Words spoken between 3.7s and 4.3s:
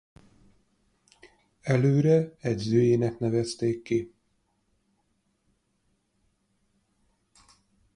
ki.